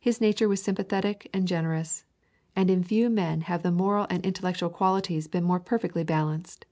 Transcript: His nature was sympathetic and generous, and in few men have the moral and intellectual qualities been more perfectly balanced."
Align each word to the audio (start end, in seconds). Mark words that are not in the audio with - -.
His 0.00 0.20
nature 0.20 0.48
was 0.48 0.60
sympathetic 0.60 1.30
and 1.32 1.46
generous, 1.46 2.04
and 2.56 2.68
in 2.68 2.82
few 2.82 3.08
men 3.08 3.42
have 3.42 3.62
the 3.62 3.70
moral 3.70 4.08
and 4.10 4.26
intellectual 4.26 4.68
qualities 4.68 5.28
been 5.28 5.44
more 5.44 5.60
perfectly 5.60 6.02
balanced." 6.02 6.66